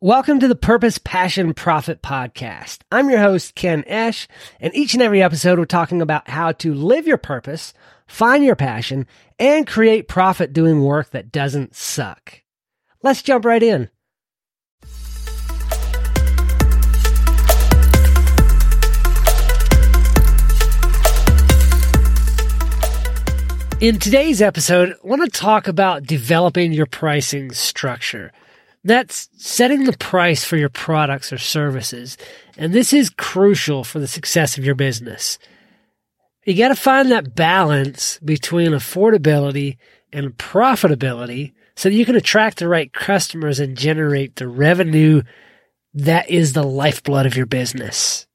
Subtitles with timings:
[0.00, 2.80] Welcome to the Purpose, Passion, Profit podcast.
[2.90, 4.26] I'm your host, Ken Esch,
[4.60, 7.72] and each and every episode we're talking about how to live your purpose,
[8.06, 9.06] find your passion,
[9.38, 12.42] and create profit doing work that doesn't suck.
[13.02, 13.88] Let's jump right in.
[23.80, 28.32] In today's episode, I want to talk about developing your pricing structure.
[28.84, 32.18] That's setting the price for your products or services.
[32.58, 35.38] And this is crucial for the success of your business.
[36.44, 39.78] You got to find that balance between affordability
[40.12, 45.22] and profitability so that you can attract the right customers and generate the revenue
[45.94, 48.26] that is the lifeblood of your business.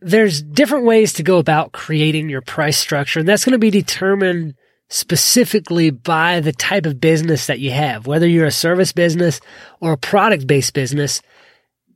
[0.00, 3.70] There's different ways to go about creating your price structure, and that's going to be
[3.70, 4.54] determined
[4.88, 9.40] specifically by the type of business that you have, whether you're a service business
[9.80, 11.22] or a product based business,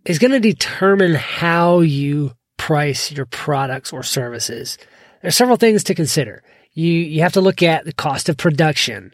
[0.04, 4.78] is going to determine how you price your products or services.
[5.22, 6.42] There's several things to consider.
[6.72, 9.12] You, you have to look at the cost of production.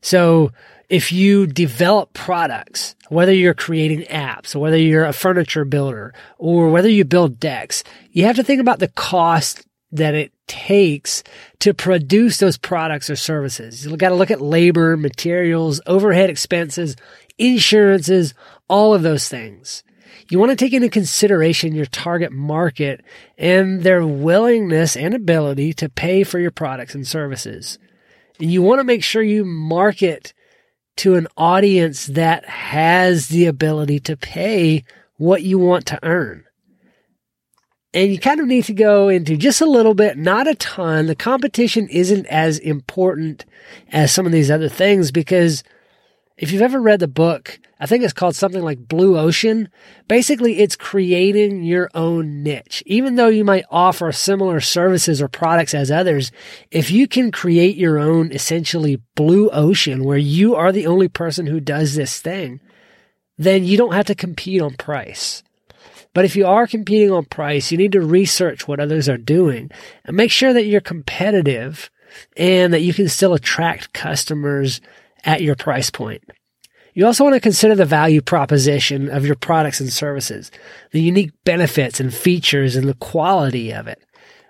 [0.00, 0.52] So
[0.88, 6.88] if you develop products, whether you're creating apps whether you're a furniture builder or whether
[6.88, 11.22] you build decks, you have to think about the cost that it takes
[11.60, 13.84] to produce those products or services.
[13.84, 16.96] You've got to look at labor, materials, overhead expenses,
[17.38, 18.34] insurances,
[18.68, 19.84] all of those things.
[20.30, 23.04] You want to take into consideration your target market
[23.36, 27.78] and their willingness and ability to pay for your products and services.
[28.40, 30.32] And you want to make sure you market
[30.96, 34.84] to an audience that has the ability to pay
[35.16, 36.44] what you want to earn.
[37.94, 41.06] And you kind of need to go into just a little bit, not a ton.
[41.06, 43.44] The competition isn't as important
[43.90, 45.62] as some of these other things because
[46.38, 49.68] if you've ever read the book, I think it's called something like Blue Ocean.
[50.08, 52.82] Basically, it's creating your own niche.
[52.86, 56.32] Even though you might offer similar services or products as others,
[56.70, 61.46] if you can create your own essentially blue ocean where you are the only person
[61.46, 62.60] who does this thing,
[63.36, 65.42] then you don't have to compete on price.
[66.14, 69.70] But if you are competing on price, you need to research what others are doing
[70.04, 71.90] and make sure that you're competitive
[72.36, 74.80] and that you can still attract customers
[75.24, 76.22] at your price point.
[76.94, 80.50] You also want to consider the value proposition of your products and services,
[80.90, 84.02] the unique benefits and features and the quality of it.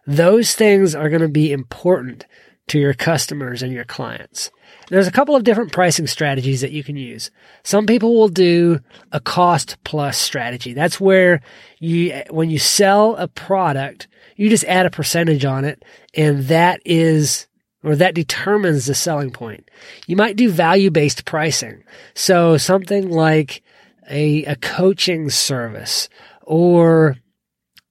[0.06, 2.26] Those things are going to be important
[2.68, 4.50] to your customers and your clients.
[4.88, 7.30] There's a couple of different pricing strategies that you can use.
[7.64, 8.80] Some people will do
[9.10, 10.72] a cost plus strategy.
[10.72, 11.40] That's where
[11.78, 15.84] you, when you sell a product, you just add a percentage on it
[16.14, 17.46] and that is,
[17.82, 19.70] or that determines the selling point.
[20.06, 21.84] You might do value based pricing.
[22.14, 23.62] So something like
[24.10, 26.08] a, a coaching service
[26.42, 27.16] or,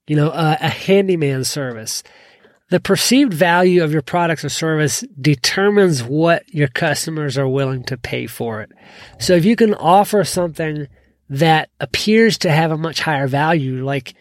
[0.06, 2.02] you know, a, a handyman service
[2.72, 7.98] the perceived value of your products or service determines what your customers are willing to
[7.98, 8.72] pay for it.
[9.18, 10.88] So if you can offer something
[11.28, 14.14] that appears to have a much higher value, like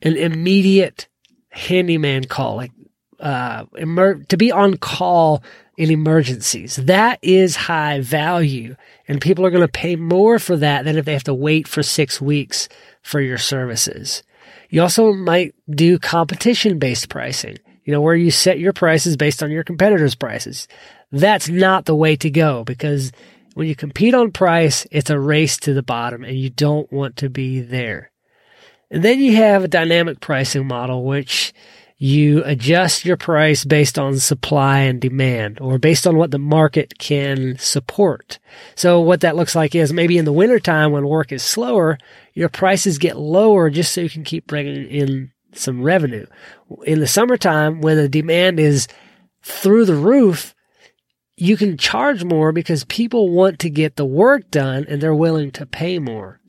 [0.00, 1.06] an immediate
[1.50, 2.72] handyman call, like
[3.20, 5.42] uh, emer- to be on call
[5.76, 8.74] in emergencies, that is high value,
[9.06, 11.68] and people are going to pay more for that than if they have to wait
[11.68, 12.70] for six weeks
[13.02, 14.22] for your services.
[14.70, 19.42] You also might do competition based pricing, you know, where you set your prices based
[19.42, 20.68] on your competitors' prices.
[21.10, 23.12] That's not the way to go because
[23.54, 27.16] when you compete on price, it's a race to the bottom and you don't want
[27.16, 28.10] to be there.
[28.90, 31.52] And then you have a dynamic pricing model, which
[31.98, 36.96] you adjust your price based on supply and demand or based on what the market
[36.98, 38.38] can support.
[38.76, 41.98] So what that looks like is maybe in the wintertime when work is slower,
[42.34, 46.26] your prices get lower just so you can keep bringing in some revenue.
[46.84, 48.86] In the summertime when the demand is
[49.42, 50.54] through the roof,
[51.36, 55.50] you can charge more because people want to get the work done and they're willing
[55.52, 56.40] to pay more.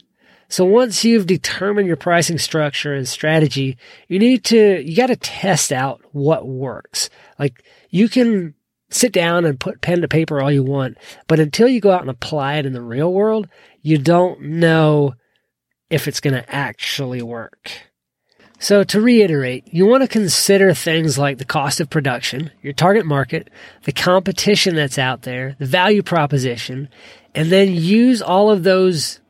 [0.50, 5.16] So once you've determined your pricing structure and strategy, you need to, you got to
[5.16, 7.10] test out what works.
[7.38, 8.56] Like you can
[8.90, 10.98] sit down and put pen to paper all you want,
[11.28, 13.48] but until you go out and apply it in the real world,
[13.84, 15.13] you don't know
[15.92, 17.72] if it's going to actually work.
[18.57, 23.06] So to reiterate, you want to consider things like the cost of production, your target
[23.06, 23.50] market,
[23.84, 26.90] the competition that's out there, the value proposition,
[27.36, 29.22] and then use all of those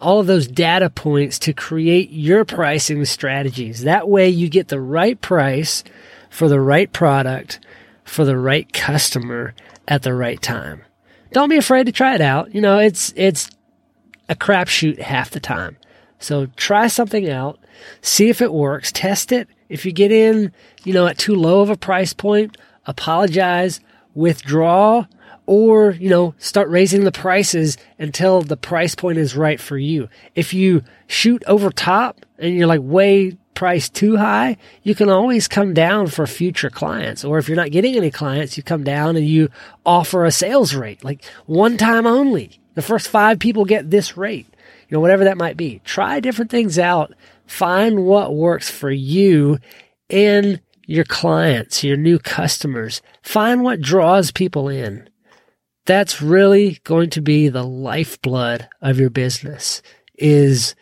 [0.00, 3.82] all of those data points to create your pricing strategies.
[3.82, 5.84] That way you get the right price
[6.30, 7.60] for the right product
[8.04, 9.54] for the right customer
[9.86, 10.82] at the right time.
[11.32, 12.54] Don't be afraid to try it out.
[12.54, 13.50] You know, it's, it's
[14.28, 15.76] a crapshoot half the time.
[16.18, 17.58] So try something out,
[18.00, 19.48] see if it works, test it.
[19.68, 20.52] If you get in,
[20.84, 22.56] you know, at too low of a price point,
[22.86, 23.80] apologize,
[24.14, 25.06] withdraw,
[25.52, 30.08] or, you know, start raising the prices until the price point is right for you.
[30.34, 35.48] If you shoot over top and you're like way priced too high, you can always
[35.48, 37.22] come down for future clients.
[37.22, 39.50] Or if you're not getting any clients, you come down and you
[39.84, 42.58] offer a sales rate, like one time only.
[42.72, 44.46] The first five people get this rate,
[44.88, 45.82] you know, whatever that might be.
[45.84, 47.12] Try different things out.
[47.46, 49.58] Find what works for you
[50.08, 53.02] and your clients, your new customers.
[53.22, 55.10] Find what draws people in.
[55.84, 59.82] That's really going to be the lifeblood of your business
[60.14, 60.74] is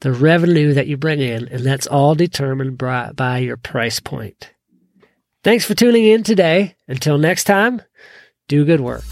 [0.00, 1.48] the revenue that you bring in.
[1.48, 4.52] And that's all determined by, by your price point.
[5.44, 6.76] Thanks for tuning in today.
[6.86, 7.82] Until next time,
[8.48, 9.04] do good work.